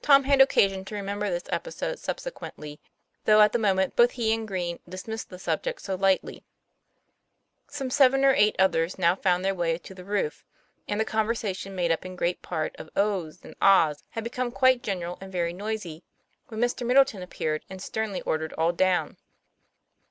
Tom 0.00 0.24
had 0.24 0.40
occasion 0.40 0.86
to 0.86 0.94
remember 0.94 1.28
this 1.28 1.42
episode 1.50 1.98
sub 1.98 2.16
sequently, 2.16 2.78
though 3.26 3.42
at 3.42 3.52
the 3.52 3.58
moment 3.58 3.94
both 3.94 4.12
he 4.12 4.32
and 4.32 4.48
Green 4.48 4.78
dismissed 4.88 5.28
the 5.28 5.38
subject 5.38 5.82
so 5.82 5.96
lightly. 5.96 6.46
Some 7.68 7.90
seven 7.90 8.24
or 8.24 8.32
eight 8.32 8.56
others 8.58 8.98
now 8.98 9.14
found 9.14 9.44
their 9.44 9.54
way 9.54 9.76
to 9.76 9.94
the 9.94 10.02
roof, 10.02 10.46
and 10.88 10.98
the 10.98 11.04
conversation, 11.04 11.74
made 11.76 11.92
up 11.92 12.06
in 12.06 12.16
great 12.16 12.42
TOM 12.42 12.48
PLAYFAIR. 12.48 12.64
97 12.78 12.90
part 12.94 12.96
of 12.96 13.06
"ohs" 13.34 13.44
and" 13.44 13.54
ahs," 13.60 14.02
had 14.12 14.24
become 14.24 14.50
quite 14.50 14.82
general 14.82 15.18
and 15.20 15.30
very 15.30 15.52
noisy, 15.52 16.04
when 16.48 16.58
Mr. 16.58 16.86
Middleton 16.86 17.20
appeared 17.20 17.62
and 17.68 17.82
sternly 17.82 18.22
ordered 18.22 18.54
all 18.54 18.72
down. 18.72 19.18